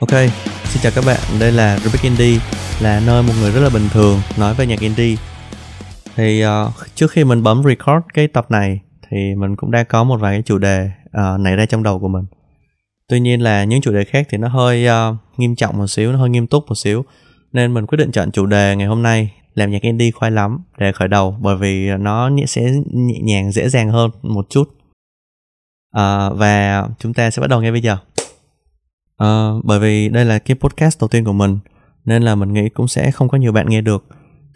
Ok, 0.00 0.10
xin 0.64 0.82
chào 0.82 0.92
các 0.94 1.04
bạn, 1.06 1.20
đây 1.40 1.52
là 1.52 1.78
Rubik 1.78 2.02
Indie 2.02 2.40
Là 2.80 3.00
nơi 3.06 3.22
một 3.22 3.32
người 3.40 3.52
rất 3.52 3.60
là 3.60 3.70
bình 3.74 3.88
thường 3.92 4.20
nói 4.38 4.54
về 4.54 4.66
nhạc 4.66 4.80
indie. 4.80 5.16
Thì 6.14 6.44
uh, 6.44 6.72
trước 6.94 7.10
khi 7.10 7.24
mình 7.24 7.42
bấm 7.42 7.62
record 7.62 8.06
cái 8.14 8.28
tập 8.28 8.50
này 8.50 8.80
Thì 9.10 9.34
mình 9.34 9.56
cũng 9.56 9.70
đã 9.70 9.82
có 9.82 10.04
một 10.04 10.20
vài 10.20 10.34
cái 10.34 10.42
chủ 10.42 10.58
đề 10.58 10.90
uh, 11.06 11.40
nảy 11.40 11.56
ra 11.56 11.66
trong 11.66 11.82
đầu 11.82 11.98
của 11.98 12.08
mình. 12.08 12.24
Tuy 13.08 13.20
nhiên 13.20 13.42
là 13.42 13.64
những 13.64 13.80
chủ 13.80 13.92
đề 13.92 14.04
khác 14.04 14.26
thì 14.30 14.38
nó 14.38 14.48
hơi 14.48 14.86
uh, 14.88 15.16
nghiêm 15.36 15.56
trọng 15.56 15.78
một 15.78 15.86
xíu, 15.86 16.12
nó 16.12 16.18
hơi 16.18 16.28
nghiêm 16.28 16.46
túc 16.46 16.64
một 16.68 16.74
xíu. 16.74 17.04
Nên 17.52 17.74
mình 17.74 17.86
quyết 17.86 17.96
định 17.96 18.12
chọn 18.12 18.30
chủ 18.30 18.46
đề 18.46 18.76
ngày 18.76 18.86
hôm 18.86 19.02
nay 19.02 19.32
làm 19.54 19.70
nhạc 19.70 19.82
indie 19.82 20.10
khoai 20.10 20.30
lắm 20.30 20.58
để 20.78 20.92
khởi 20.92 21.08
đầu 21.08 21.36
bởi 21.40 21.56
vì 21.56 21.88
nó 22.00 22.30
sẽ 22.46 22.62
nhẹ 22.92 23.18
nhàng 23.20 23.52
dễ 23.52 23.68
dàng 23.68 23.90
hơn 23.90 24.10
một 24.22 24.46
chút. 24.50 24.64
Uh, 25.96 26.38
và 26.38 26.84
chúng 26.98 27.14
ta 27.14 27.30
sẽ 27.30 27.40
bắt 27.40 27.50
đầu 27.50 27.60
ngay 27.60 27.72
bây 27.72 27.80
giờ 27.80 27.98
à, 29.18 29.50
bởi 29.64 29.78
vì 29.78 30.08
đây 30.08 30.24
là 30.24 30.38
cái 30.38 30.56
podcast 30.60 31.00
đầu 31.00 31.08
tiên 31.08 31.24
của 31.24 31.32
mình 31.32 31.58
nên 32.04 32.22
là 32.22 32.34
mình 32.34 32.52
nghĩ 32.52 32.68
cũng 32.68 32.88
sẽ 32.88 33.10
không 33.10 33.28
có 33.28 33.38
nhiều 33.38 33.52
bạn 33.52 33.68
nghe 33.68 33.80
được. 33.80 34.04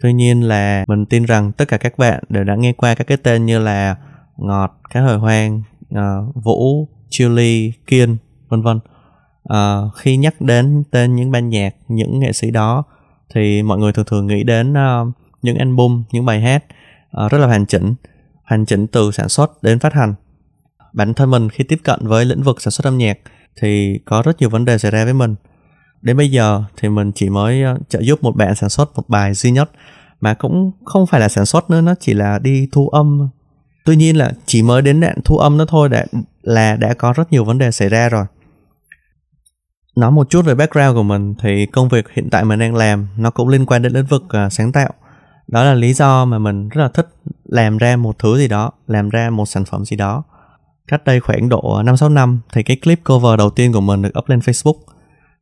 Tuy 0.01 0.13
nhiên 0.13 0.41
là 0.41 0.85
mình 0.87 1.05
tin 1.05 1.25
rằng 1.25 1.51
tất 1.51 1.67
cả 1.67 1.77
các 1.77 1.97
bạn 1.97 2.23
đều 2.29 2.43
đã 2.43 2.55
nghe 2.55 2.73
qua 2.73 2.95
các 2.95 3.07
cái 3.07 3.17
tên 3.17 3.45
như 3.45 3.59
là 3.59 3.95
ngọt 4.37 4.79
cá 4.89 5.01
hồi 5.01 5.17
hoang 5.17 5.61
uh, 5.93 6.35
vũ 6.35 6.87
chili 7.09 7.73
kiên 7.87 8.17
vân 8.49 8.61
vân. 8.61 8.79
Uh, 9.53 9.95
khi 9.95 10.17
nhắc 10.17 10.41
đến 10.41 10.83
tên 10.91 11.15
những 11.15 11.31
ban 11.31 11.49
nhạc 11.49 11.75
những 11.87 12.19
nghệ 12.19 12.33
sĩ 12.33 12.51
đó 12.51 12.83
thì 13.33 13.63
mọi 13.63 13.77
người 13.77 13.93
thường 13.93 14.05
thường 14.05 14.27
nghĩ 14.27 14.43
đến 14.43 14.73
uh, 14.73 15.07
những 15.41 15.57
album 15.57 16.03
những 16.11 16.25
bài 16.25 16.41
hát 16.41 16.63
uh, 17.25 17.31
rất 17.31 17.37
là 17.37 17.47
hoàn 17.47 17.65
chỉnh 17.65 17.95
hoàn 18.43 18.65
chỉnh 18.65 18.87
từ 18.87 19.11
sản 19.11 19.29
xuất 19.29 19.63
đến 19.63 19.79
phát 19.79 19.93
hành. 19.93 20.13
Bản 20.93 21.13
thân 21.13 21.31
mình 21.31 21.49
khi 21.49 21.63
tiếp 21.63 21.79
cận 21.83 21.99
với 22.03 22.25
lĩnh 22.25 22.43
vực 22.43 22.61
sản 22.61 22.71
xuất 22.71 22.85
âm 22.85 22.97
nhạc 22.97 23.19
thì 23.61 23.99
có 24.05 24.21
rất 24.21 24.39
nhiều 24.39 24.49
vấn 24.49 24.65
đề 24.65 24.77
xảy 24.77 24.91
ra 24.91 25.03
với 25.03 25.13
mình. 25.13 25.35
Đến 26.01 26.17
bây 26.17 26.31
giờ 26.31 26.63
thì 26.77 26.89
mình 26.89 27.11
chỉ 27.15 27.29
mới 27.29 27.63
ờ, 27.63 27.77
trợ 27.89 27.99
giúp 28.01 28.23
một 28.23 28.35
bạn 28.35 28.55
sản 28.55 28.69
xuất 28.69 28.95
một 28.95 29.09
bài 29.09 29.33
duy 29.33 29.51
nhất 29.51 29.71
mà 30.21 30.33
cũng 30.33 30.71
không 30.85 31.07
phải 31.07 31.21
là 31.21 31.29
sản 31.29 31.45
xuất 31.45 31.69
nữa 31.69 31.81
nó 31.81 31.95
chỉ 31.99 32.13
là 32.13 32.39
đi 32.39 32.67
thu 32.71 32.89
âm. 32.89 33.29
Tuy 33.85 33.95
nhiên 33.95 34.17
là 34.17 34.31
chỉ 34.45 34.63
mới 34.63 34.81
đến 34.81 34.99
đoạn 34.99 35.17
thu 35.25 35.37
âm 35.37 35.57
đó 35.57 35.65
thôi 35.67 35.89
đã 35.89 36.05
là 36.41 36.75
đã 36.75 36.93
có 36.93 37.13
rất 37.13 37.31
nhiều 37.31 37.45
vấn 37.45 37.57
đề 37.57 37.71
xảy 37.71 37.89
ra 37.89 38.09
rồi. 38.09 38.25
Nói 39.95 40.11
một 40.11 40.29
chút 40.29 40.45
về 40.45 40.55
background 40.55 40.95
của 40.95 41.03
mình 41.03 41.35
thì 41.41 41.65
công 41.65 41.89
việc 41.89 42.05
hiện 42.13 42.29
tại 42.29 42.45
mình 42.45 42.59
đang 42.59 42.75
làm 42.75 43.07
nó 43.17 43.29
cũng 43.29 43.49
liên 43.49 43.65
quan 43.65 43.81
đến 43.81 43.93
lĩnh 43.93 44.05
vực 44.05 44.23
uh, 44.23 44.53
sáng 44.53 44.71
tạo. 44.71 44.93
Đó 45.47 45.63
là 45.63 45.73
lý 45.73 45.93
do 45.93 46.25
mà 46.25 46.39
mình 46.39 46.69
rất 46.69 46.81
là 46.81 46.89
thích 46.93 47.07
làm 47.43 47.77
ra 47.77 47.95
một 47.95 48.19
thứ 48.19 48.37
gì 48.37 48.47
đó 48.47 48.71
làm 48.87 49.09
ra 49.09 49.29
một 49.29 49.45
sản 49.45 49.65
phẩm 49.65 49.85
gì 49.85 49.97
đó 49.97 50.23
cách 50.87 51.03
đây 51.05 51.19
khoảng 51.19 51.49
độ 51.49 51.81
năm 51.85 51.97
sáu 51.97 52.09
năm 52.09 52.39
thì 52.53 52.63
cái 52.63 52.77
clip 52.83 52.99
cover 53.03 53.37
đầu 53.37 53.49
tiên 53.49 53.73
của 53.73 53.81
mình 53.81 54.01
được 54.01 54.17
up 54.19 54.29
lên 54.29 54.39
Facebook. 54.39 54.77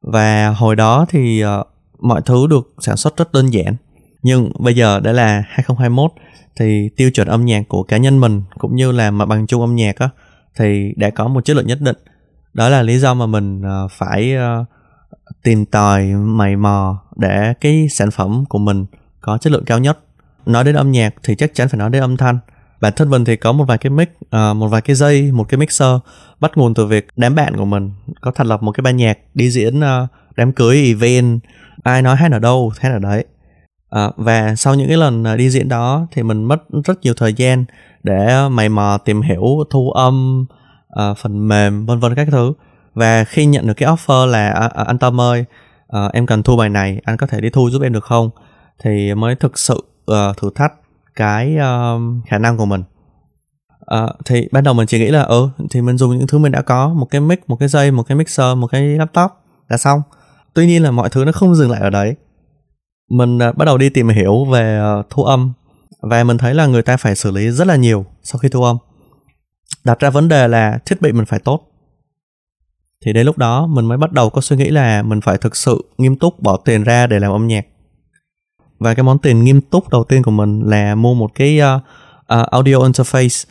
Và 0.02 0.50
hồi 0.50 0.75
đó 0.75 1.06
thì 1.09 1.44
uh, 1.45 1.67
mọi 2.00 2.22
thứ 2.25 2.47
được 2.47 2.73
sản 2.80 2.97
xuất 2.97 3.17
rất 3.17 3.34
đơn 3.34 3.53
giản. 3.53 3.75
Nhưng 4.23 4.52
bây 4.59 4.75
giờ 4.75 5.00
đã 5.00 5.12
là 5.12 5.44
2021 5.47 6.12
thì 6.56 6.89
tiêu 6.95 7.12
chuẩn 7.12 7.28
âm 7.28 7.45
nhạc 7.45 7.64
của 7.67 7.84
cá 7.84 7.97
nhân 7.97 8.19
mình 8.19 8.44
cũng 8.58 8.75
như 8.75 8.92
là 8.92 9.12
mặt 9.12 9.25
bằng 9.25 9.47
chung 9.47 9.62
âm 9.62 9.75
nhạc 9.75 9.95
á 10.00 10.09
thì 10.56 10.94
đã 10.95 11.09
có 11.09 11.28
một 11.28 11.45
chất 11.45 11.56
lượng 11.56 11.67
nhất 11.67 11.81
định. 11.81 11.97
Đó 12.53 12.69
là 12.69 12.81
lý 12.81 13.00
do 13.00 13.14
mà 13.14 13.25
mình 13.25 13.62
uh, 13.62 13.92
phải 13.92 14.36
uh, 14.36 14.67
tìm 15.44 15.66
tòi 15.66 16.06
mày 16.14 16.56
mò 16.56 17.02
để 17.16 17.53
cái 17.62 17.88
sản 17.89 18.12
phẩm 18.12 18.45
của 18.50 18.59
mình 18.59 18.86
có 19.22 19.38
chất 19.38 19.53
lượng 19.53 19.66
cao 19.66 19.80
nhất. 19.80 20.00
Nói 20.45 20.64
đến 20.64 20.75
âm 20.75 20.92
nhạc 20.92 21.14
thì 21.23 21.36
chắc 21.36 21.53
chắn 21.53 21.69
phải 21.69 21.80
nói 21.80 21.89
đến 21.89 22.02
âm 22.02 22.17
thanh 22.17 22.39
bản 22.81 22.93
thân 22.95 23.09
mình 23.09 23.25
thì 23.25 23.35
có 23.35 23.51
một 23.51 23.63
vài 23.63 23.77
cái 23.77 23.89
mic 23.89 24.09
uh, 24.25 24.55
một 24.55 24.67
vài 24.67 24.81
cái 24.81 24.95
dây 24.95 25.31
một 25.31 25.49
cái 25.49 25.57
mixer 25.57 25.95
bắt 26.39 26.51
nguồn 26.55 26.73
từ 26.73 26.85
việc 26.85 27.07
đám 27.15 27.35
bạn 27.35 27.57
của 27.57 27.65
mình. 27.65 27.91
Có 28.21 28.31
thành 28.31 28.47
lập 28.47 28.63
một 28.63 28.71
cái 28.71 28.81
ban 28.81 28.97
nhạc 28.97 29.17
đi 29.33 29.49
diễn 29.49 29.79
uh, 29.79 30.09
đám 30.38 30.51
cưới 30.51 30.83
event. 30.85 31.39
Ai 31.83 32.01
nói 32.01 32.15
hát 32.15 32.31
ở 32.31 32.39
đâu 32.39 32.72
hát 32.79 32.89
ở 32.89 33.00
đấy. 33.00 33.25
Uh, 34.06 34.13
và 34.17 34.56
sau 34.56 34.75
những 34.75 34.88
cái 34.88 34.97
lần 34.97 35.23
uh, 35.23 35.38
đi 35.38 35.50
diễn 35.50 35.69
đó 35.69 36.07
thì 36.11 36.23
mình 36.23 36.44
mất 36.44 36.57
rất 36.85 37.01
nhiều 37.01 37.13
thời 37.13 37.33
gian 37.33 37.66
để 38.03 38.47
mày 38.51 38.69
mò 38.69 38.97
tìm 39.06 39.22
hiểu 39.22 39.44
thu 39.69 39.91
âm 39.91 40.45
uh, 41.11 41.17
phần 41.17 41.47
mềm 41.47 41.85
vân 41.85 42.00
vân 42.00 42.16
các 42.16 42.27
thứ. 42.31 42.53
Và 42.94 43.23
khi 43.23 43.45
nhận 43.45 43.67
được 43.67 43.73
cái 43.77 43.89
offer 43.89 44.25
là 44.25 44.69
uh, 44.81 44.88
anh 44.88 44.97
tâm 44.97 45.22
ơi 45.22 45.45
uh, 45.97 46.13
em 46.13 46.25
cần 46.25 46.44
thu 46.44 46.57
bài 46.57 46.69
này 46.69 47.01
anh 47.03 47.17
có 47.17 47.27
thể 47.27 47.41
đi 47.41 47.50
thu 47.50 47.69
giúp 47.69 47.81
em 47.81 47.94
được 47.94 48.03
không? 48.03 48.29
Thì 48.83 49.13
mới 49.13 49.35
thực 49.35 49.59
sự 49.59 49.85
uh, 50.11 50.38
thử 50.38 50.50
thách 50.56 50.73
cái 51.16 51.55
uh, 51.55 52.27
khả 52.27 52.38
năng 52.38 52.57
của 52.57 52.66
mình. 52.66 52.83
Uh, 53.95 54.09
thì 54.25 54.47
ban 54.51 54.63
đầu 54.63 54.73
mình 54.73 54.88
chỉ 54.88 54.99
nghĩ 54.99 55.07
là 55.07 55.22
ừ 55.22 55.49
thì 55.72 55.81
mình 55.81 55.97
dùng 55.97 56.17
những 56.17 56.27
thứ 56.27 56.38
mình 56.38 56.51
đã 56.51 56.61
có 56.61 56.89
một 56.89 57.07
cái 57.11 57.22
mic 57.22 57.49
một 57.49 57.55
cái 57.55 57.69
dây 57.69 57.91
một 57.91 58.03
cái 58.03 58.17
mixer 58.17 58.57
một 58.57 58.67
cái 58.67 58.81
laptop 58.81 59.31
là 59.69 59.77
xong. 59.77 60.01
Tuy 60.53 60.67
nhiên 60.67 60.83
là 60.83 60.91
mọi 60.91 61.09
thứ 61.09 61.25
nó 61.25 61.31
không 61.31 61.55
dừng 61.55 61.71
lại 61.71 61.81
ở 61.81 61.89
đấy. 61.89 62.16
Mình 63.09 63.38
uh, 63.50 63.57
bắt 63.57 63.66
đầu 63.66 63.77
đi 63.77 63.89
tìm 63.89 64.09
hiểu 64.09 64.45
về 64.45 64.81
uh, 65.00 65.05
thu 65.09 65.23
âm 65.23 65.53
và 66.01 66.23
mình 66.23 66.38
thấy 66.38 66.53
là 66.53 66.66
người 66.66 66.81
ta 66.81 66.97
phải 66.97 67.16
xử 67.16 67.31
lý 67.31 67.51
rất 67.51 67.67
là 67.67 67.75
nhiều 67.75 68.05
sau 68.23 68.39
khi 68.39 68.50
thu 68.50 68.63
âm. 68.63 68.77
Đặt 69.83 70.00
ra 70.00 70.09
vấn 70.09 70.27
đề 70.27 70.47
là 70.47 70.79
thiết 70.85 71.01
bị 71.01 71.11
mình 71.11 71.25
phải 71.25 71.39
tốt. 71.39 71.61
Thì 73.05 73.13
đến 73.13 73.25
lúc 73.25 73.38
đó 73.38 73.67
mình 73.67 73.85
mới 73.85 73.97
bắt 73.97 74.11
đầu 74.11 74.29
có 74.29 74.41
suy 74.41 74.55
nghĩ 74.55 74.69
là 74.69 75.03
mình 75.03 75.21
phải 75.21 75.38
thực 75.38 75.55
sự 75.55 75.85
nghiêm 75.97 76.16
túc 76.16 76.39
bỏ 76.39 76.57
tiền 76.57 76.83
ra 76.83 77.07
để 77.07 77.19
làm 77.19 77.31
âm 77.31 77.47
nhạc 77.47 77.66
và 78.81 78.94
cái 78.94 79.03
món 79.03 79.19
tiền 79.19 79.44
nghiêm 79.44 79.62
túc 79.62 79.90
đầu 79.90 80.03
tiên 80.03 80.24
của 80.24 80.31
mình 80.31 80.62
là 80.66 80.96
mua 80.96 81.14
một 81.14 81.31
cái 81.36 81.59
uh, 81.59 81.81
uh, 82.40 82.50
audio 82.52 82.75
interface. 82.75 83.50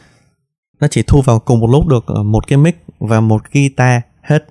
Nó 0.80 0.88
chỉ 0.88 1.02
thu 1.02 1.22
vào 1.22 1.38
cùng 1.38 1.60
một 1.60 1.70
lúc 1.70 1.86
được 1.86 2.04
ờ, 2.06 2.22
một 2.22 2.46
cái 2.46 2.56
mic 2.56 2.84
và 2.98 3.20
một 3.20 3.42
guitar 3.52 4.00
hết. 4.22 4.44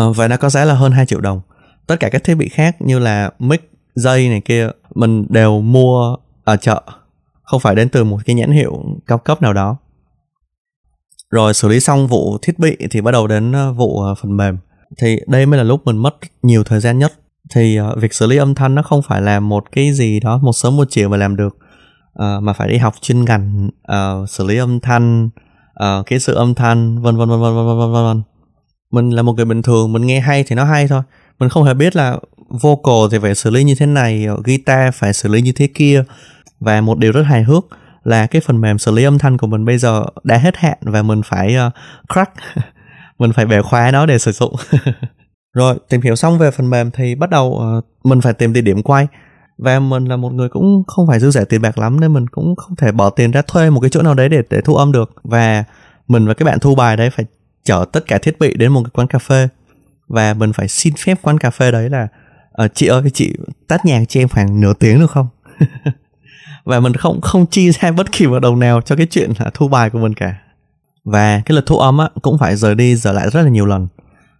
Uh, 0.00 0.16
và 0.16 0.28
nó 0.28 0.36
có 0.36 0.48
giá 0.50 0.64
là 0.64 0.74
hơn 0.74 0.92
2 0.92 1.06
triệu 1.06 1.20
đồng. 1.20 1.40
Tất 1.86 1.96
cả 2.00 2.08
các 2.08 2.24
thiết 2.24 2.34
bị 2.34 2.48
khác 2.48 2.76
như 2.82 2.98
là 2.98 3.30
mic 3.38 3.70
dây 3.94 4.28
này 4.28 4.40
kia 4.40 4.68
mình 4.94 5.26
đều 5.28 5.60
mua 5.60 6.16
ở 6.44 6.56
chợ. 6.56 6.82
Không 7.42 7.60
phải 7.60 7.74
đến 7.74 7.88
từ 7.88 8.04
một 8.04 8.18
cái 8.24 8.34
nhãn 8.34 8.50
hiệu 8.50 8.84
cao 9.06 9.18
cấp 9.18 9.42
nào 9.42 9.52
đó. 9.52 9.76
Rồi 11.30 11.54
xử 11.54 11.68
lý 11.68 11.80
xong 11.80 12.06
vụ 12.06 12.38
thiết 12.42 12.58
bị 12.58 12.76
thì 12.90 13.00
bắt 13.00 13.10
đầu 13.10 13.26
đến 13.26 13.54
vụ 13.76 14.02
phần 14.20 14.36
mềm. 14.36 14.58
Thì 14.98 15.20
đây 15.26 15.46
mới 15.46 15.58
là 15.58 15.64
lúc 15.64 15.86
mình 15.86 15.96
mất 15.96 16.16
nhiều 16.42 16.64
thời 16.64 16.80
gian 16.80 16.98
nhất 16.98 17.12
thì 17.50 17.80
uh, 17.80 17.98
việc 18.00 18.14
xử 18.14 18.26
lý 18.26 18.36
âm 18.36 18.54
thanh 18.54 18.74
nó 18.74 18.82
không 18.82 19.02
phải 19.02 19.22
là 19.22 19.40
một 19.40 19.64
cái 19.72 19.92
gì 19.92 20.20
đó 20.20 20.38
một 20.38 20.52
sớm 20.52 20.76
một 20.76 20.84
chiều 20.90 21.08
mà 21.08 21.16
làm 21.16 21.36
được. 21.36 21.56
Uh, 22.18 22.42
mà 22.42 22.52
phải 22.52 22.68
đi 22.68 22.78
học 22.78 22.94
chuyên 23.00 23.24
ngành 23.24 23.70
uh, 23.92 24.30
xử 24.30 24.46
lý 24.46 24.56
âm 24.56 24.80
thanh 24.80 25.30
uh, 25.84 26.06
kỹ 26.06 26.18
sự 26.18 26.34
âm 26.34 26.54
thanh 26.54 27.02
vân 27.02 27.16
vân 27.16 27.28
vân 27.28 27.40
vân 27.40 27.54
vân 27.54 27.78
vân 27.78 27.92
vân 27.92 28.22
mình 28.92 29.10
là 29.10 29.22
một 29.22 29.32
người 29.32 29.44
bình 29.44 29.62
thường 29.62 29.92
mình 29.92 30.06
nghe 30.06 30.20
hay 30.20 30.44
thì 30.44 30.56
nó 30.56 30.64
hay 30.64 30.88
thôi. 30.88 31.02
Mình 31.38 31.48
không 31.48 31.64
hề 31.64 31.74
biết 31.74 31.96
là 31.96 32.18
vocal 32.48 33.10
thì 33.10 33.18
phải 33.18 33.34
xử 33.34 33.50
lý 33.50 33.64
như 33.64 33.74
thế 33.74 33.86
này 33.86 34.26
guitar 34.44 34.94
phải 34.94 35.12
xử 35.12 35.28
lý 35.28 35.42
như 35.42 35.52
thế 35.52 35.68
kia. 35.74 36.04
Và 36.60 36.80
một 36.80 36.98
điều 36.98 37.12
rất 37.12 37.22
hài 37.22 37.42
hước 37.42 37.64
là 38.04 38.26
cái 38.26 38.42
phần 38.46 38.60
mềm 38.60 38.78
xử 38.78 38.90
lý 38.92 39.04
âm 39.04 39.18
thanh 39.18 39.38
của 39.38 39.46
mình 39.46 39.64
bây 39.64 39.78
giờ 39.78 40.04
đã 40.24 40.38
hết 40.38 40.56
hạn 40.56 40.78
và 40.80 41.02
mình 41.02 41.20
phải 41.24 41.56
uh, 41.66 41.72
crack. 42.14 42.32
Mình 43.18 43.32
phải 43.32 43.46
bẻ 43.46 43.62
khóa 43.62 43.90
nó 43.90 44.06
để 44.06 44.18
sử 44.18 44.32
dụng. 44.32 44.54
rồi 45.54 45.78
tìm 45.88 46.00
hiểu 46.00 46.16
xong 46.16 46.38
về 46.38 46.50
phần 46.50 46.70
mềm 46.70 46.90
thì 46.90 47.14
bắt 47.14 47.30
đầu 47.30 47.46
uh, 47.78 48.06
mình 48.06 48.20
phải 48.20 48.32
tìm 48.32 48.52
địa 48.52 48.60
điểm 48.60 48.82
quay. 48.82 49.06
Và 49.58 49.80
mình 49.80 50.04
là 50.04 50.16
một 50.16 50.32
người 50.32 50.48
cũng 50.48 50.82
không 50.86 51.06
phải 51.06 51.20
dư 51.20 51.30
giả 51.30 51.44
tiền 51.48 51.62
bạc 51.62 51.78
lắm 51.78 52.00
nên 52.00 52.12
mình 52.12 52.28
cũng 52.28 52.56
không 52.56 52.76
thể 52.76 52.92
bỏ 52.92 53.10
tiền 53.10 53.30
ra 53.30 53.42
thuê 53.42 53.70
một 53.70 53.80
cái 53.80 53.90
chỗ 53.90 54.02
nào 54.02 54.14
đấy 54.14 54.28
để 54.28 54.42
để 54.50 54.60
thu 54.60 54.74
âm 54.74 54.92
được. 54.92 55.12
Và 55.24 55.64
mình 56.08 56.26
và 56.26 56.34
các 56.34 56.44
bạn 56.44 56.58
thu 56.58 56.74
bài 56.74 56.96
đấy 56.96 57.10
phải 57.10 57.26
chở 57.64 57.84
tất 57.92 58.04
cả 58.06 58.18
thiết 58.18 58.38
bị 58.38 58.54
đến 58.54 58.72
một 58.72 58.82
cái 58.84 58.90
quán 58.92 59.06
cà 59.06 59.18
phê. 59.18 59.48
Và 60.08 60.34
mình 60.34 60.52
phải 60.52 60.68
xin 60.68 60.94
phép 61.04 61.18
quán 61.22 61.38
cà 61.38 61.50
phê 61.50 61.70
đấy 61.70 61.90
là 61.90 62.08
uh, 62.64 62.70
chị 62.74 62.86
ơi 62.86 63.02
chị 63.14 63.34
tắt 63.68 63.84
nhạc 63.84 64.04
cho 64.08 64.20
em 64.20 64.28
khoảng 64.28 64.60
nửa 64.60 64.72
tiếng 64.72 65.00
được 65.00 65.10
không? 65.10 65.28
Và 66.64 66.80
mình 66.80 66.94
không 66.94 67.20
không 67.20 67.46
chi 67.46 67.70
ra 67.70 67.92
bất 67.92 68.12
kỳ 68.12 68.26
một 68.26 68.38
đồng 68.38 68.58
nào 68.58 68.80
cho 68.80 68.96
cái 68.96 69.06
chuyện 69.10 69.32
là 69.38 69.50
thu 69.54 69.68
bài 69.68 69.90
của 69.90 69.98
mình 69.98 70.14
cả. 70.14 70.34
Và 71.04 71.42
cái 71.44 71.56
lịch 71.56 71.66
thu 71.66 71.78
âm 71.78 71.98
á 71.98 72.08
cũng 72.22 72.38
phải 72.38 72.56
rời 72.56 72.74
đi 72.74 72.96
giờ 72.96 73.12
lại 73.12 73.30
rất 73.30 73.42
là 73.42 73.48
nhiều 73.48 73.66
lần 73.66 73.88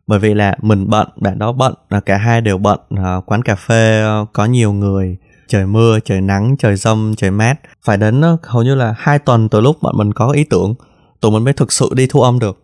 bởi 0.07 0.19
vì 0.19 0.35
là 0.35 0.57
mình 0.63 0.91
bận 0.91 1.09
bạn 1.17 1.39
đó 1.39 1.53
bận 1.53 1.75
là 1.91 2.01
cả 2.01 2.17
hai 2.17 2.41
đều 2.41 2.59
bận 2.59 2.81
à, 2.97 3.17
quán 3.27 3.43
cà 3.43 3.55
phê 3.55 4.01
ờ, 4.03 4.27
có 4.33 4.45
nhiều 4.45 4.73
người. 4.73 5.17
Trời 5.49 5.67
mưa 5.67 5.99
trời 6.05 6.21
nắng 6.21 6.57
trời 6.59 6.77
râm 6.77 7.15
trời 7.17 7.31
mát. 7.31 7.55
Phải 7.85 7.97
đến 7.97 8.21
ờ, 8.21 8.37
hầu 8.43 8.63
như 8.63 8.75
là 8.75 8.95
hai 8.99 9.19
tuần 9.19 9.49
từ 9.49 9.61
lúc 9.61 9.77
bọn 9.83 9.99
mình 9.99 10.13
có 10.13 10.31
ý 10.31 10.45
tưởng 10.45 10.75
tụi 11.21 11.31
mình 11.31 11.45
mới 11.45 11.53
thực 11.53 11.73
sự 11.73 11.91
đi 11.95 12.07
thu 12.07 12.23
âm 12.23 12.39
được. 12.39 12.59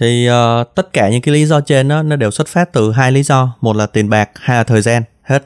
Thì 0.00 0.28
uh, 0.30 0.74
tất 0.74 0.92
cả 0.92 1.08
những 1.08 1.22
cái 1.22 1.34
lý 1.34 1.46
do 1.46 1.60
trên 1.60 1.88
đó, 1.88 2.02
nó 2.02 2.16
đều 2.16 2.30
xuất 2.30 2.48
phát 2.48 2.72
từ 2.72 2.92
hai 2.92 3.12
lý 3.12 3.22
do. 3.22 3.56
Một 3.60 3.76
là 3.76 3.86
tiền 3.86 4.10
bạc 4.10 4.30
hai 4.34 4.56
là 4.56 4.64
thời 4.64 4.82
gian 4.82 5.02
hết. 5.22 5.44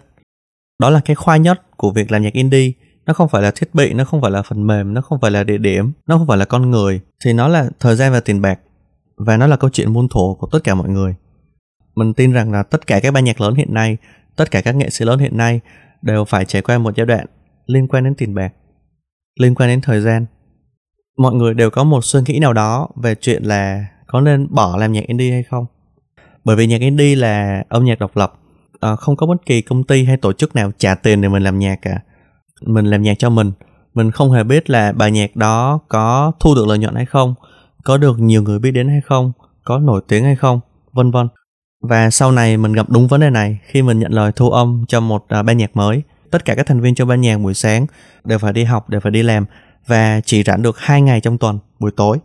Đó 0.81 0.91
là 0.91 1.01
cái 1.05 1.17
khoai 1.17 1.39
nhất 1.39 1.61
của 1.77 1.91
việc 1.91 2.13
làm 2.13 2.23
nhạc 2.23 2.33
indie. 2.33 2.73
Nó 3.07 3.15
không 3.15 3.29
phải 3.29 3.43
là 3.43 3.51
thiết 3.51 3.75
bị 3.75 3.93
nó 3.93 4.05
không 4.05 4.23
phải 4.23 4.31
là 4.31 4.43
phần 4.43 4.67
mềm 4.67 4.95
nó 4.95 5.01
không 5.01 5.21
phải 5.21 5.31
là 5.31 5.45
địa 5.45 5.59
điểm 5.59 5.93
nó 6.07 6.19
không 6.19 6.27
phải 6.27 6.39
là 6.39 6.45
con 6.45 6.71
người. 6.71 7.01
Thì 7.25 7.33
nó 7.33 7.49
là 7.49 7.69
thời 7.81 7.97
gian 7.97 8.13
và 8.13 8.21
tiền 8.21 8.43
bạc. 8.43 8.61
Và 9.17 9.37
nó 9.37 9.47
là 9.47 9.57
câu 9.57 9.71
chuyện 9.71 9.93
muôn 9.93 10.09
thuở 10.09 10.35
của 10.39 10.49
tất 10.53 10.59
cả 10.65 10.75
mọi 10.75 10.89
người 10.89 11.15
mình 11.99 12.15
tin 12.15 12.33
rằng 12.33 12.53
là 12.53 12.63
tất 12.63 12.87
cả 12.87 13.01
các 13.01 13.15
ban 13.15 13.25
nhạc 13.25 13.41
lớn 13.41 13.55
hiện 13.55 13.75
nay 13.75 13.97
tất 14.37 14.51
cả 14.51 14.61
các 14.61 14.77
nghệ 14.77 14.91
sĩ 14.91 15.05
lớn 15.05 15.19
hiện 15.19 15.37
nay 15.37 15.61
đều 16.03 16.25
phải 16.25 16.45
trải 16.45 16.63
qua 16.63 16.79
một 16.79 16.97
giai 16.97 17.07
đoạn 17.07 17.27
liên 17.67 17.89
quan 17.89 18.05
đến 18.05 18.15
tiền 18.15 18.35
bạc 18.35 18.53
liên 19.41 19.55
quan 19.55 19.69
đến 19.69 19.81
thời 19.81 20.01
gian. 20.01 20.27
Mọi 21.19 21.35
người 21.35 21.55
đều 21.55 21.71
có 21.71 21.85
một 21.85 22.05
suy 22.05 22.21
nghĩ 22.27 22.39
nào 22.39 22.53
đó 22.53 22.89
về 22.97 23.15
chuyện 23.15 23.43
là 23.43 23.87
có 24.07 24.21
nên 24.21 24.47
bỏ 24.51 24.77
làm 24.77 24.93
nhạc 24.93 25.07
indie 25.07 25.33
hay 25.33 25.43
không? 25.43 25.67
Bởi 26.45 26.57
vì 26.57 26.67
nhạc 26.67 26.81
indie 26.81 27.17
là 27.17 27.65
âm 27.69 27.85
nhạc 27.85 27.99
độc 27.99 28.17
lập 28.17 28.35
à, 28.81 28.97
không 28.97 29.17
có 29.17 29.27
bất 29.27 29.47
kỳ 29.47 29.63
công 29.63 29.85
ty 29.85 30.05
hay 30.05 30.17
tổ 30.17 30.33
chức 30.33 30.55
nào 30.55 30.71
trả 30.79 30.95
tiền 30.95 31.21
để 31.21 31.29
mình 31.29 31.43
làm 31.43 31.59
nhạc 31.59 31.77
cả. 31.83 32.01
Mình 32.67 32.87
làm 32.87 33.03
nhạc 33.03 33.19
cho 33.19 33.31
mình 33.31 33.53
mình 33.95 34.11
không 34.11 34.33
hề 34.33 34.45
biết 34.45 34.71
là 34.71 34.93
bài 34.93 35.11
nhạc 35.11 35.37
đó 35.37 35.81
có 35.89 36.33
thu 36.41 36.55
được 36.55 36.67
lợi 36.67 36.79
nhuận 36.79 36.95
hay 36.95 37.07
không 37.07 37.35
có 37.85 37.97
được 37.97 38.19
nhiều 38.19 38.43
người 38.43 38.59
biết 38.59 38.71
đến 38.71 38.89
hay 38.89 39.01
không 39.01 39.33
có 39.65 39.79
nổi 39.79 40.03
tiếng 40.09 40.25
hay 40.25 40.37
không 40.37 40.61
vân 40.93 41.11
vân 41.11 41.29
và 41.81 42.11
sau 42.11 42.33
này 42.33 42.57
mình 42.57 42.73
gặp 42.73 42.91
đúng 42.91 43.09
vấn 43.09 43.21
đề 43.21 43.31
này 43.31 43.59
khi 43.65 43.83
mình 43.83 43.99
nhận 43.99 44.13
lời 44.13 44.33
thu 44.37 44.51
âm 44.51 44.85
cho 44.89 45.01
một 45.01 45.25
uh, 45.39 45.45
ban 45.45 45.57
nhạc 45.57 45.77
mới 45.77 46.03
tất 46.31 46.45
cả 46.45 46.55
các 46.55 46.67
thành 46.67 46.81
viên 46.81 46.95
trong 46.95 47.09
ban 47.09 47.21
nhạc 47.21 47.37
buổi 47.37 47.55
sáng 47.55 47.87
đều 48.25 48.39
phải 48.39 48.53
đi 48.53 48.65
học 48.65 48.89
đều 48.89 49.01
phải 49.01 49.13
đi 49.13 49.23
làm 49.23 49.45
và 49.87 50.21
chỉ 50.25 50.43
rảnh 50.43 50.63
được 50.63 50.79
hai 50.79 51.03
ngày 51.03 51.21
trong 51.21 51.39
tuần 51.39 51.59
buổi 51.79 51.91
tối. 51.97 52.19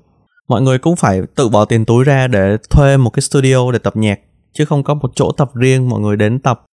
Mọi 0.48 0.62
người 0.62 0.78
cũng 0.78 0.96
phải 0.96 1.22
tự 1.36 1.50
bỏ 1.50 1.66
tiền 1.66 1.86
túi 1.86 2.04
ra 2.04 2.28
để 2.28 2.58
thuê 2.70 2.98
một 2.98 3.10
cái 3.10 3.22
studio 3.22 3.72
để 3.72 3.80
tập 3.80 3.96
nhạc 3.96 4.20
chứ 4.54 4.66
không 4.66 4.84
có 4.84 4.94
một 4.94 5.12
chỗ 5.16 5.32
tập 5.32 5.56
riêng 5.56 5.90
mọi 5.90 6.00
người 6.00 6.18
đến 6.18 6.40
tập. 6.40 6.66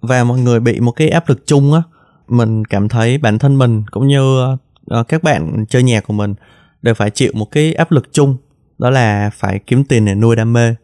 Và 0.00 0.24
mọi 0.24 0.38
người 0.38 0.60
bị 0.60 0.80
một 0.80 0.92
cái 0.92 1.08
áp 1.08 1.28
lực 1.28 1.46
chung 1.46 1.72
á 1.72 1.82
mình 2.28 2.64
cảm 2.64 2.88
thấy 2.88 3.18
bản 3.18 3.38
thân 3.38 3.58
mình 3.58 3.82
cũng 3.90 4.06
như 4.06 4.44
uh, 4.44 5.08
các 5.08 5.22
bạn 5.22 5.64
chơi 5.68 5.82
nhạc 5.82 6.06
của 6.06 6.12
mình 6.12 6.34
đều 6.82 6.94
phải 6.94 7.10
chịu 7.10 7.32
một 7.34 7.50
cái 7.50 7.74
áp 7.74 7.92
lực 7.92 8.12
chung 8.12 8.36
đó 8.78 8.90
là 8.90 9.30
phải 9.34 9.60
kiếm 9.66 9.84
tiền 9.84 10.04
để 10.04 10.14
nuôi 10.14 10.36
đam 10.36 10.52
mê 10.52 10.74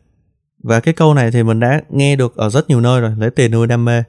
và 0.67 0.81
cái 0.81 0.95
câu 0.95 1.15
này 1.15 1.31
thì 1.31 1.43
mình 1.43 1.61
đã 1.61 1.81
nghe 1.91 2.17
được 2.17 2.37
ở 2.37 2.51
rất 2.51 2.69
nhiều 2.69 2.81
nơi 2.81 3.01
rồi 3.01 3.15
lấy 3.19 3.31
tiền 3.31 3.51
nuôi 3.51 3.67
đam 3.67 3.85
mê. 3.85 4.03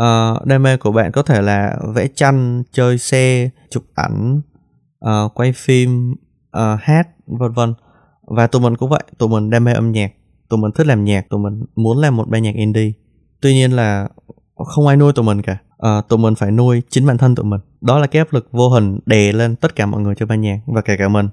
Uh, 0.00 0.46
đam 0.46 0.62
mê 0.62 0.76
của 0.76 0.92
bạn 0.92 1.12
có 1.12 1.22
thể 1.22 1.42
là 1.42 1.76
vẽ 1.94 2.06
tranh 2.14 2.62
chơi 2.72 2.98
xe 2.98 3.50
chụp 3.70 3.84
ảnh 3.94 4.40
uh, 5.04 5.34
quay 5.34 5.52
phim 5.52 6.14
uh, 6.56 6.80
hát 6.80 7.08
vân 7.26 7.52
vân. 7.52 7.74
Và 8.22 8.46
tụi 8.46 8.62
mình 8.62 8.76
cũng 8.76 8.90
vậy 8.90 9.02
tụi 9.18 9.28
mình 9.28 9.50
đam 9.50 9.64
mê 9.64 9.72
âm 9.72 9.92
nhạc 9.92 10.12
tụi 10.48 10.58
mình 10.58 10.72
thích 10.72 10.86
làm 10.86 11.04
nhạc 11.04 11.30
tụi 11.30 11.40
mình 11.40 11.64
muốn 11.76 11.98
làm 11.98 12.16
một 12.16 12.28
ban 12.28 12.42
nhạc 12.42 12.54
indie. 12.54 12.92
Tuy 13.40 13.54
nhiên 13.54 13.72
là 13.72 14.08
không 14.66 14.86
ai 14.86 14.96
nuôi 14.96 15.12
tụi 15.12 15.24
mình 15.24 15.42
cả. 15.42 15.58
À, 15.78 16.00
tụi 16.08 16.18
mình 16.18 16.34
phải 16.34 16.50
nuôi 16.50 16.82
chính 16.88 17.06
bản 17.06 17.18
thân 17.18 17.34
tụi 17.34 17.44
mình. 17.44 17.60
Đó 17.80 17.98
là 17.98 18.06
cái 18.06 18.20
áp 18.20 18.32
lực 18.32 18.48
vô 18.52 18.68
hình 18.68 18.98
đè 19.06 19.32
lên 19.32 19.56
tất 19.56 19.76
cả 19.76 19.86
mọi 19.86 20.00
người 20.00 20.14
trong 20.14 20.28
ban 20.28 20.40
nhạc 20.40 20.58
và 20.66 20.80
kể 20.80 20.96
cả 20.98 21.08
mình. 21.08 21.28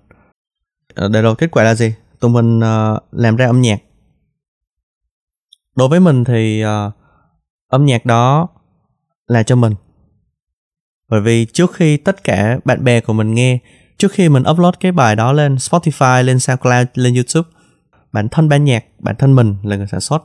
À, 0.96 1.08
để 1.14 1.22
rồi 1.22 1.36
kết 1.36 1.52
quả 1.52 1.64
là 1.64 1.76
gì? 1.76 1.94
Tụi 2.20 2.32
mình 2.32 2.58
uh, 2.60 3.04
làm 3.12 3.36
ra 3.36 3.46
âm 3.46 3.62
nhạc 3.62 3.82
đối 5.76 5.88
với 5.90 6.00
mình 6.00 6.24
thì 6.24 6.64
uh, 6.66 6.94
âm 7.68 7.86
nhạc 7.86 8.06
đó 8.06 8.48
là 9.28 9.44
cho 9.44 9.56
mình. 9.56 9.74
Bởi 11.10 11.22
vì 11.22 11.46
trước 11.46 11.74
khi 11.74 11.98
tất 11.98 12.24
cả 12.24 12.60
bạn 12.66 12.84
bè 12.84 13.02
của 13.02 13.14
mình 13.14 13.34
nghe 13.34 13.60
trước 13.98 14.12
khi 14.12 14.30
mình 14.30 14.44
upload 14.52 14.76
cái 14.80 14.92
bài 14.92 15.16
đó 15.16 15.34
lên 15.34 15.56
Spotify 15.56 16.24
lên 16.24 16.40
SoundCloud 16.40 16.88
lên 16.94 17.14
YouTube 17.14 17.50
bản 18.12 18.30
thân 18.30 18.50
ban 18.50 18.64
nhạc 18.64 18.86
bản 19.00 19.16
thân 19.20 19.36
mình 19.36 19.56
là 19.64 19.76
người 19.76 19.88
sản 19.88 20.00
xuất 20.00 20.24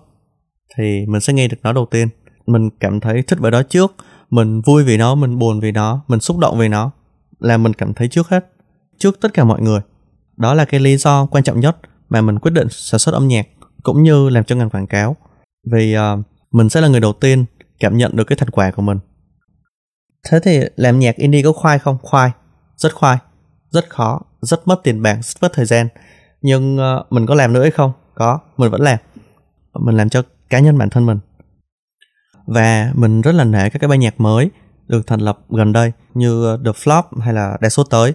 thì 0.76 1.06
mình 1.06 1.20
sẽ 1.20 1.32
nghe 1.32 1.48
được 1.48 1.56
nó 1.62 1.72
đầu 1.72 1.86
tiên. 1.90 2.08
Mình 2.46 2.70
cảm 2.80 3.00
thấy 3.00 3.22
thích 3.22 3.40
bài 3.40 3.50
đó 3.50 3.62
trước 3.62 3.94
mình 4.30 4.60
vui 4.60 4.84
vì 4.84 4.96
nó 4.96 5.14
mình 5.14 5.38
buồn 5.38 5.60
vì 5.60 5.72
nó 5.72 6.04
mình 6.08 6.20
xúc 6.20 6.38
động 6.38 6.58
vì 6.58 6.68
nó 6.68 6.90
là 7.38 7.56
mình 7.56 7.74
cảm 7.74 7.94
thấy 7.94 8.08
trước 8.08 8.28
hết 8.28 8.46
trước 8.98 9.20
tất 9.20 9.34
cả 9.34 9.44
mọi 9.44 9.60
người. 9.60 9.80
Đó 10.36 10.54
là 10.54 10.64
cái 10.64 10.80
lý 10.80 10.96
do 10.96 11.26
quan 11.26 11.44
trọng 11.44 11.60
nhất 11.60 11.76
mà 12.08 12.20
mình 12.20 12.38
quyết 12.38 12.50
định 12.50 12.68
sản 12.70 12.98
xuất 12.98 13.14
âm 13.14 13.28
nhạc 13.28 13.46
cũng 13.82 14.02
như 14.02 14.28
làm 14.28 14.44
cho 14.44 14.56
ngành 14.56 14.70
quảng 14.70 14.86
cáo 14.86 15.16
vì 15.72 15.96
uh, 15.98 16.02
mình 16.50 16.68
sẽ 16.68 16.80
là 16.80 16.88
người 16.88 17.00
đầu 17.00 17.12
tiên 17.12 17.44
cảm 17.80 17.96
nhận 17.96 18.16
được 18.16 18.24
cái 18.24 18.36
thành 18.36 18.50
quả 18.50 18.70
của 18.70 18.82
mình. 18.82 18.98
Thế 20.30 20.40
thì 20.42 20.60
làm 20.76 20.98
nhạc 20.98 21.16
indie 21.16 21.42
có 21.42 21.52
khoai 21.52 21.78
không? 21.78 21.98
Khoai. 22.02 22.30
Rất 22.76 22.94
khoai. 22.94 23.18
Rất 23.70 23.90
khó. 23.90 24.20
Rất 24.40 24.68
mất 24.68 24.80
tiền 24.82 25.02
bạc. 25.02 25.18
Rất 25.22 25.42
mất 25.42 25.52
thời 25.52 25.66
gian. 25.66 25.88
Nhưng 26.42 26.78
uh, 26.78 27.12
mình 27.12 27.26
có 27.26 27.34
làm 27.34 27.52
nữa 27.52 27.62
hay 27.62 27.70
không? 27.70 27.92
Có. 28.14 28.38
Mình 28.56 28.70
vẫn 28.70 28.80
làm. 28.80 28.98
Mình 29.74 29.96
làm 29.96 30.08
cho 30.08 30.22
cá 30.50 30.58
nhân 30.58 30.78
bản 30.78 30.90
thân 30.90 31.06
mình. 31.06 31.18
Và 32.46 32.90
mình 32.94 33.20
rất 33.20 33.32
là 33.32 33.44
nể 33.44 33.70
các 33.70 33.78
cái 33.78 33.88
ban 33.88 34.00
nhạc 34.00 34.20
mới 34.20 34.50
được 34.88 35.06
thành 35.06 35.20
lập 35.20 35.38
gần 35.48 35.72
đây 35.72 35.92
như 36.14 36.44
ờ, 36.44 36.58
The 36.64 36.70
Flop 36.70 37.02
hay 37.20 37.34
là 37.34 37.56
Đa 37.60 37.68
số 37.68 37.84
tới. 37.84 38.14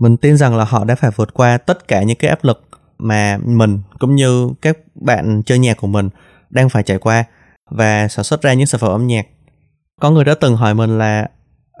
Mình 0.00 0.16
tin 0.16 0.36
rằng 0.36 0.56
là 0.56 0.64
họ 0.64 0.84
đã 0.84 0.94
phải 0.94 1.10
vượt 1.16 1.34
qua 1.34 1.58
tất 1.58 1.88
cả 1.88 2.02
những 2.02 2.16
cái 2.16 2.30
áp 2.30 2.44
lực 2.44 2.68
mà 2.98 3.38
mình 3.44 3.80
cũng 3.98 4.14
như 4.14 4.48
các 4.62 4.78
bạn 4.94 5.42
chơi 5.46 5.58
nhạc 5.58 5.76
của 5.76 5.86
mình 5.86 6.08
đang 6.52 6.68
phải 6.68 6.82
trải 6.82 6.98
qua 6.98 7.24
và 7.70 8.08
sản 8.08 8.24
xuất 8.24 8.42
ra 8.42 8.52
những 8.52 8.66
sản 8.66 8.80
phẩm 8.80 8.90
âm 8.90 9.06
nhạc. 9.06 9.26
Có 10.00 10.10
người 10.10 10.24
đã 10.24 10.34
từng 10.40 10.56
hỏi 10.56 10.74
mình 10.74 10.98
là 10.98 11.28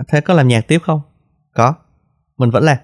thế 0.08 0.20
có 0.20 0.34
làm 0.34 0.48
nhạc 0.48 0.68
tiếp 0.68 0.78
không? 0.84 1.00
Có. 1.54 1.74
Mình 2.38 2.50
vẫn 2.50 2.64
làm 2.64 2.76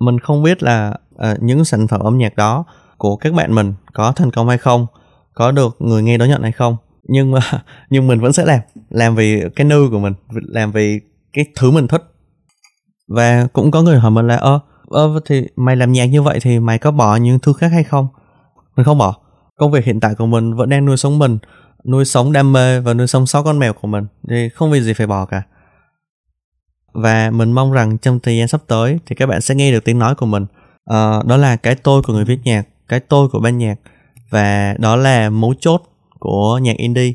mình 0.00 0.18
không 0.18 0.42
biết 0.42 0.62
là 0.62 0.94
uh, 1.14 1.42
những 1.42 1.64
sản 1.64 1.88
phẩm 1.88 2.00
âm 2.00 2.18
nhạc 2.18 2.36
đó 2.36 2.64
của 2.98 3.16
các 3.16 3.34
bạn 3.34 3.54
mình 3.54 3.74
có 3.92 4.12
thành 4.12 4.30
công 4.30 4.48
hay 4.48 4.58
không 4.58 4.86
có 5.34 5.52
được 5.52 5.76
người 5.78 6.02
nghe 6.02 6.18
đón 6.18 6.28
nhận 6.28 6.42
hay 6.42 6.52
không. 6.52 6.76
Nhưng 7.02 7.30
mà 7.30 7.40
nhưng 7.90 8.06
mình 8.06 8.20
vẫn 8.20 8.32
sẽ 8.32 8.44
làm 8.44 8.60
làm 8.90 9.14
vì 9.14 9.42
cái 9.56 9.64
nư 9.64 9.88
của 9.90 9.98
mình 9.98 10.12
làm 10.30 10.72
vì 10.72 11.00
cái 11.32 11.44
thứ 11.56 11.70
mình 11.70 11.88
thích. 11.88 12.02
Và 13.08 13.46
cũng 13.52 13.70
có 13.70 13.82
người 13.82 13.98
hỏi 13.98 14.10
mình 14.10 14.26
là 14.26 14.36
ơ 14.36 14.60
ơ 14.90 15.20
thì 15.26 15.46
mày 15.56 15.76
làm 15.76 15.92
nhạc 15.92 16.04
như 16.04 16.22
vậy 16.22 16.38
thì 16.42 16.58
mày 16.60 16.78
có 16.78 16.90
bỏ 16.90 17.16
những 17.16 17.38
thứ 17.38 17.52
khác 17.52 17.68
hay 17.68 17.84
không? 17.84 18.08
Mình 18.76 18.84
không 18.84 18.98
bỏ 18.98 19.16
công 19.60 19.70
việc 19.70 19.84
hiện 19.84 20.00
tại 20.00 20.14
của 20.14 20.26
mình 20.26 20.54
vẫn 20.54 20.68
đang 20.68 20.84
nuôi 20.84 20.96
sống 20.96 21.18
mình 21.18 21.38
nuôi 21.84 22.04
sống 22.04 22.32
đam 22.32 22.52
mê 22.52 22.80
và 22.80 22.94
nuôi 22.94 23.06
sống 23.06 23.26
sáu 23.26 23.44
con 23.44 23.58
mèo 23.58 23.72
của 23.72 23.88
mình. 23.88 24.06
Thì 24.28 24.48
không 24.48 24.70
vì 24.70 24.80
gì 24.80 24.92
phải 24.92 25.06
bỏ 25.06 25.24
cả. 25.24 25.42
Và 26.92 27.30
mình 27.30 27.52
mong 27.52 27.72
rằng 27.72 27.98
trong 27.98 28.20
thời 28.20 28.36
gian 28.36 28.48
sắp 28.48 28.60
tới 28.66 28.98
thì 29.06 29.16
các 29.16 29.26
bạn 29.26 29.40
sẽ 29.40 29.54
nghe 29.54 29.72
được 29.72 29.84
tiếng 29.84 29.98
nói 29.98 30.14
của 30.14 30.26
mình. 30.26 30.46
À, 30.84 31.22
đó 31.26 31.36
là 31.36 31.56
cái 31.56 31.74
tôi 31.74 32.02
của 32.02 32.12
người 32.12 32.24
viết 32.24 32.38
nhạc 32.44 32.62
cái 32.88 33.00
tôi 33.00 33.28
của 33.28 33.40
ban 33.40 33.58
nhạc. 33.58 33.74
Và 34.30 34.74
đó 34.78 34.96
là 34.96 35.30
mấu 35.30 35.54
chốt 35.60 35.82
của 36.18 36.58
nhạc 36.62 36.76
indie 36.76 37.12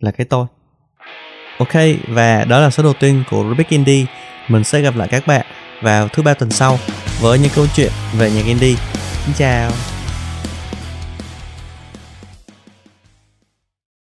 là 0.00 0.10
cái 0.10 0.24
tôi. 0.24 0.46
Ok 1.58 1.82
và 2.08 2.44
đó 2.44 2.60
là 2.60 2.70
số 2.70 2.82
đầu 2.82 2.92
tiên 3.00 3.24
của 3.30 3.44
Rubik 3.48 3.68
Indie. 3.68 4.06
Mình 4.48 4.64
sẽ 4.64 4.80
gặp 4.80 4.96
lại 4.96 5.08
các 5.08 5.26
bạn 5.26 5.46
vào 5.82 6.08
thứ 6.08 6.22
ba 6.22 6.34
tuần 6.34 6.50
sau 6.50 6.78
với 7.20 7.38
những 7.38 7.52
câu 7.54 7.66
chuyện 7.74 7.92
về 8.18 8.30
nhạc 8.30 8.44
indie. 8.44 8.76
Xin 9.24 9.34
chào! 9.34 9.91